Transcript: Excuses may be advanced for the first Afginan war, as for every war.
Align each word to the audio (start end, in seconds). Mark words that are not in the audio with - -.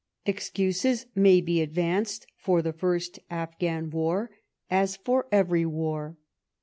Excuses 0.25 1.05
may 1.13 1.41
be 1.41 1.61
advanced 1.61 2.25
for 2.35 2.63
the 2.63 2.73
first 2.73 3.19
Afginan 3.29 3.91
war, 3.91 4.31
as 4.67 4.95
for 4.97 5.27
every 5.31 5.63
war. 5.63 6.15